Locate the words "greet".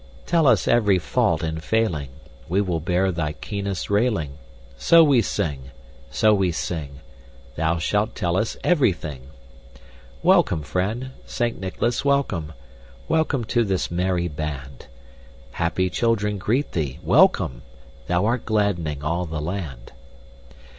16.39-16.71